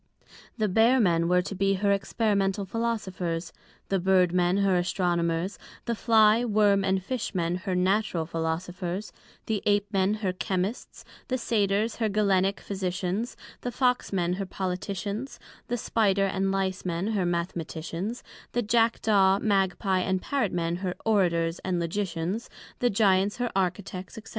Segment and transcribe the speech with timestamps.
[0.57, 3.53] The Bear men were to be her Experimental Philosophers,
[3.89, 9.13] the Bird men her Astronomers, the Fly Worm and Fish men her Natural Philosophers,
[9.45, 15.39] the Ape men her Chymists, the Satyrs her Galenick Physicians, the Fox men her Politicians,
[15.67, 18.23] the Spider and Lice men her Mathematicians,
[18.53, 22.49] the Jackdaw Magpie and Parrot men her Orators and Logicians,
[22.79, 24.21] the Gyants her Architects, &c.